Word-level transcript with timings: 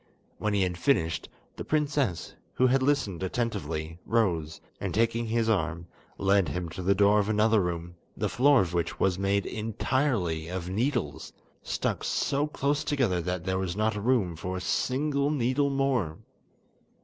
When 0.39 0.55
he 0.55 0.63
had 0.63 0.79
finished, 0.79 1.29
the 1.57 1.63
princess, 1.63 2.33
who 2.55 2.65
had 2.65 2.81
listened 2.81 3.21
attentively, 3.21 3.99
rose, 4.07 4.59
and 4.79 4.95
taking 4.95 5.27
his 5.27 5.47
arm, 5.47 5.85
led 6.17 6.49
him 6.49 6.69
to 6.69 6.81
the 6.81 6.95
door 6.95 7.19
of 7.19 7.29
another 7.29 7.61
room, 7.61 7.93
the 8.17 8.27
floor 8.27 8.61
of 8.61 8.73
which 8.73 8.99
was 8.99 9.19
made 9.19 9.45
entirely 9.45 10.47
of 10.47 10.67
needles, 10.67 11.33
stuck 11.61 12.03
so 12.03 12.47
close 12.47 12.83
together 12.83 13.21
that 13.21 13.43
there 13.43 13.59
was 13.59 13.75
not 13.75 13.95
room 13.95 14.35
for 14.35 14.57
a 14.57 14.61
single 14.61 15.29
needle 15.29 15.69
more. 15.69 16.17